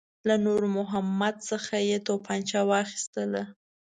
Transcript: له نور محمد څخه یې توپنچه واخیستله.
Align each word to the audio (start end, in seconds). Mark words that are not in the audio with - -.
له 0.27 0.35
نور 0.45 0.61
محمد 0.77 1.35
څخه 1.49 1.75
یې 1.89 1.97
توپنچه 2.07 2.59
واخیستله. 2.71 3.43